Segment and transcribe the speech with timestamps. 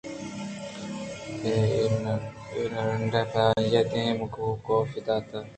[1.45, 1.53] اے
[2.03, 5.31] نُرنڈگ ءَ پد آئیءَ دیم گوں کاف ءَ دات